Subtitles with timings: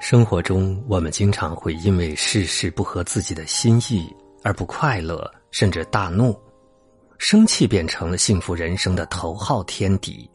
[0.00, 6.38] 生活中，我们经常会因为事事不合自己的心意而不快乐，甚至大怒。
[7.18, 10.30] 生气变成了幸福人生的头号天敌。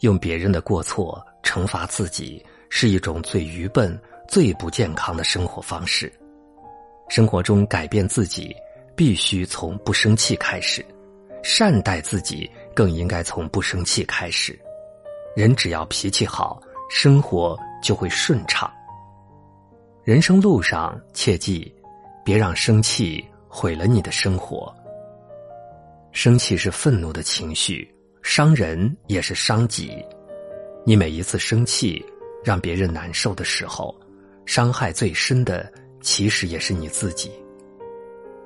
[0.00, 3.98] 用别人的过错惩罚自己，是一种最愚笨、
[4.28, 6.12] 最不健康的生活方式。
[7.08, 8.54] 生活中改变自己，
[8.94, 10.82] 必须从不生气开始；
[11.42, 14.58] 善待自己，更应该从不生气开始。
[15.34, 16.60] 人只要脾气好，
[16.90, 18.70] 生活就会顺畅。
[20.02, 21.70] 人生路上，切记
[22.24, 24.74] 别让生气毁了你的生活。
[26.10, 27.86] 生气是愤怒的情绪，
[28.22, 30.02] 伤人也是伤己。
[30.86, 32.02] 你每一次生气
[32.42, 33.94] 让别人难受的时候，
[34.46, 37.30] 伤害最深的其实也是你自己。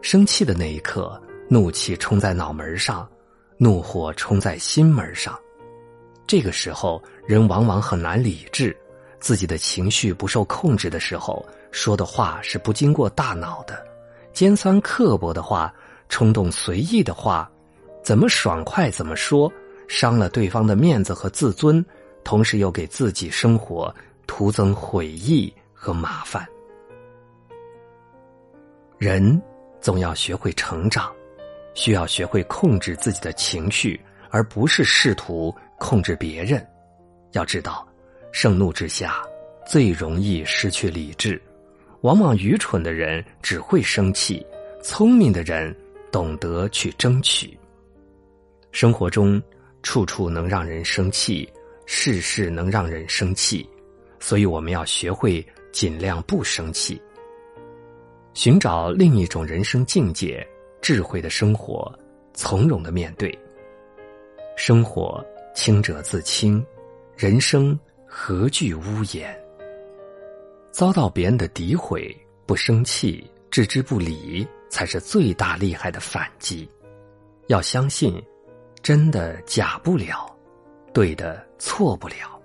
[0.02, 3.08] 生气的那一刻，怒气冲在脑门上，
[3.58, 5.38] 怒火冲在心门上，
[6.26, 8.76] 这个时候人往往很难理智。
[9.24, 13.82] 自己的情绪不受控制的时候，说的话是不经过大脑的，
[14.34, 15.74] 尖酸刻薄的话，
[16.10, 17.50] 冲动随意的话，
[18.02, 19.50] 怎么爽快怎么说，
[19.88, 21.82] 伤了对方的面子和自尊，
[22.22, 23.92] 同时又给自己生活
[24.26, 26.46] 徒增悔意和麻烦。
[28.98, 29.40] 人
[29.80, 31.10] 总要学会成长，
[31.72, 36.62] 需要学会控制自己的情绪，而不是试图控制别人。
[37.32, 37.88] 要知道。
[38.36, 39.22] 盛怒之下，
[39.64, 41.40] 最容易失去理智。
[42.00, 44.44] 往往愚蠢的人只会生气，
[44.82, 45.72] 聪明的人
[46.10, 47.56] 懂得去争取。
[48.72, 49.40] 生活中
[49.84, 51.48] 处处能让人生气，
[51.86, 53.64] 事事能让人生气，
[54.18, 57.00] 所以我们要学会尽量不生气，
[58.34, 60.44] 寻找另一种人生境界，
[60.82, 61.96] 智慧的生活，
[62.32, 63.32] 从容的面对。
[64.56, 65.24] 生活
[65.54, 66.66] 清者自清，
[67.16, 67.78] 人生。
[68.16, 69.36] 何惧污言？
[70.70, 76.66] 遭到别人的诋毁，不生气，置之不理，才是最大厉害的反击。
[77.48, 78.22] 要相信，
[78.80, 80.32] 真的假不了，
[80.92, 82.40] 对的错不了。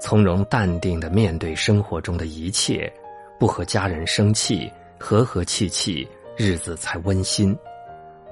[0.00, 2.90] 从容淡定的面对生活中的一切，
[3.36, 7.52] 不和家人生气，和和气气，日子才温馨；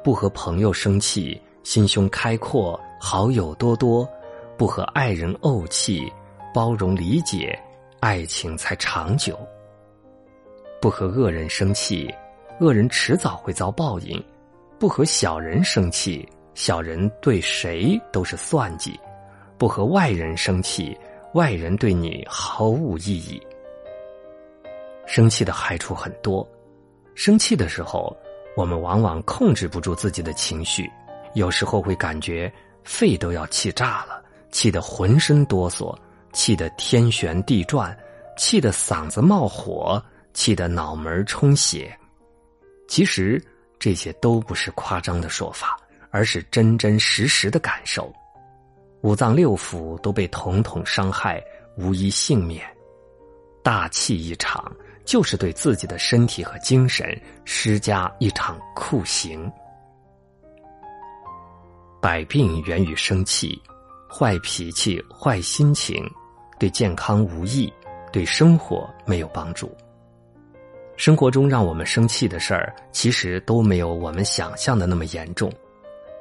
[0.04, 4.08] 不和朋友生气，心胸开阔，好友多多；
[4.56, 6.08] 不和爱人怄气。
[6.56, 7.54] 包容理解，
[8.00, 9.38] 爱情才长久。
[10.80, 12.08] 不和恶人生气，
[12.60, 14.18] 恶人迟早会遭报应；
[14.78, 18.92] 不和小人生气，小人对谁都是算计；
[19.58, 20.98] 不和外人生气，
[21.34, 23.38] 外人对你毫无意义。
[25.04, 26.48] 生气的害处很多，
[27.14, 28.16] 生气的时候，
[28.56, 30.90] 我们往往控制不住自己的情绪，
[31.34, 32.50] 有时候会感觉
[32.82, 35.94] 肺都要气炸了，气得浑身哆嗦。
[36.36, 37.96] 气得天旋地转，
[38.36, 40.00] 气得嗓子冒火，
[40.34, 41.98] 气得脑门充血。
[42.86, 43.42] 其实
[43.78, 45.80] 这些都不是夸张的说法，
[46.10, 48.12] 而是真真实实的感受。
[49.00, 51.42] 五脏六腑都被统统伤害，
[51.78, 52.62] 无一幸免。
[53.62, 54.70] 大气一场，
[55.06, 59.50] 就是对自己的身体和精神施加一场酷刑。
[61.98, 63.58] 百病源于生气，
[64.06, 66.06] 坏脾气，坏心情。
[66.58, 67.72] 对健康无益，
[68.12, 69.70] 对生活没有帮助。
[70.96, 75.52] 生活中让我们生气的事儿，其实都没有我们想象的那么严重，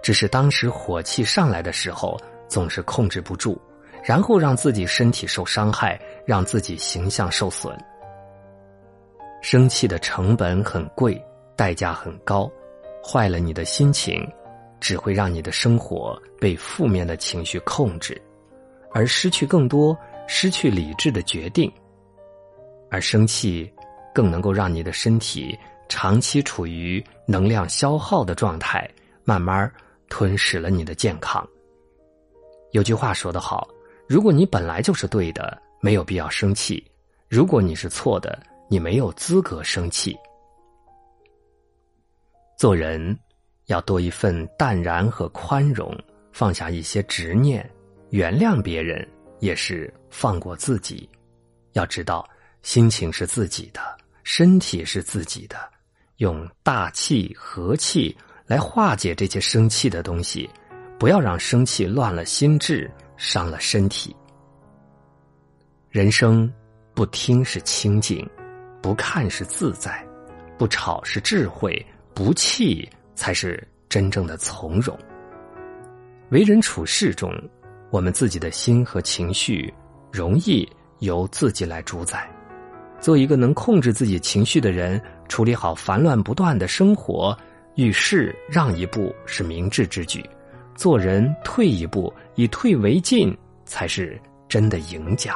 [0.03, 2.19] 只是当时火气上来的时候，
[2.49, 3.57] 总是控制不住，
[4.03, 7.73] 然后让自己身体受伤害，让自己形象受损。
[9.41, 11.23] 生气的成本很贵，
[11.55, 12.51] 代价很高，
[13.01, 14.29] 坏了你的心情，
[14.81, 18.21] 只会让你的生活被负面的情绪控制，
[18.91, 19.97] 而失去更多。
[20.27, 21.71] 失去理智的决定，
[22.89, 23.71] 而生气
[24.13, 28.89] 更能够让你的身体长期处于能量消耗的状态，
[29.23, 29.71] 慢慢
[30.09, 31.47] 吞噬了你的健康。
[32.71, 33.67] 有句话说得好：
[34.07, 36.83] 如果你本来就是对的，没有必要生气；
[37.29, 38.37] 如果你是错的，
[38.67, 40.17] 你没有资格生气。
[42.57, 43.17] 做人
[43.65, 45.95] 要多一份淡然和宽容，
[46.31, 47.69] 放下一些执念，
[48.09, 49.07] 原谅别人。
[49.45, 51.07] 也是放过自己，
[51.73, 52.27] 要知道
[52.63, 53.79] 心情是自己的，
[54.23, 55.55] 身体是自己的，
[56.17, 60.49] 用大气和气来化解这些生气的东西，
[60.97, 64.15] 不要让生气乱了心智，伤了身体。
[65.91, 66.51] 人生
[66.95, 68.27] 不听是清静，
[68.81, 70.03] 不看是自在，
[70.57, 74.97] 不吵是智慧，不气才是真正的从容。
[76.31, 77.31] 为人处事中。
[77.95, 79.73] 我们自己的心和情绪
[80.11, 80.69] 容易
[80.99, 82.29] 由自己来主宰，
[82.99, 87.33] 做一个能控制自己情绪的人，处理好烦乱不断的生活，
[87.75, 90.19] 遇事让一步是明智之举；
[90.75, 93.33] 做人退一步，以退为进，
[93.63, 94.19] 才是
[94.49, 95.33] 真的赢家。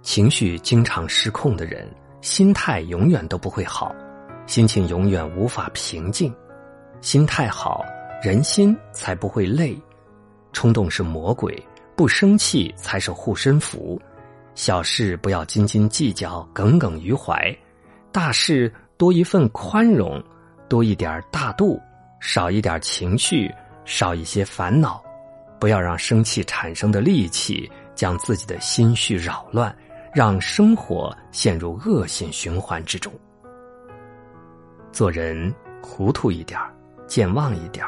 [0.00, 1.86] 情绪经常失控的人，
[2.22, 3.94] 心态永远都不会好，
[4.46, 6.34] 心情永远无法平静。
[7.02, 7.84] 心态好，
[8.22, 9.78] 人心才不会累。
[10.52, 11.56] 冲动是魔鬼，
[11.96, 14.00] 不生气才是护身符。
[14.54, 17.56] 小事不要斤斤计较、耿耿于怀，
[18.10, 20.22] 大事多一份宽容，
[20.68, 21.80] 多一点大度，
[22.20, 23.52] 少一点情绪，
[23.84, 25.02] 少一些烦恼。
[25.60, 29.74] 不要让生气产生的戾气将自己的心绪扰乱。
[30.14, 33.12] 让生活陷入恶性循环之中。
[34.90, 36.58] 做人糊涂一点
[37.06, 37.84] 健忘一点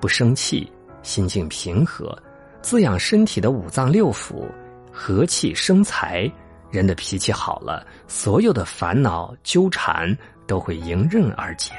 [0.00, 0.72] 不生气，
[1.04, 2.20] 心境平和，
[2.60, 4.44] 滋养身体的五脏六腑，
[4.92, 6.28] 和气生财。
[6.72, 10.12] 人的脾气好了，所有的烦恼纠缠
[10.48, 11.70] 都会迎刃而解。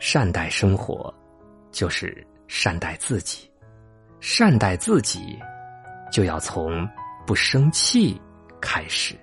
[0.00, 1.14] 善待生活，
[1.70, 3.48] 就是善待自己。
[4.18, 5.38] 善待自己，
[6.10, 6.88] 就要从。
[7.26, 8.20] 不生气，
[8.60, 9.14] 开始。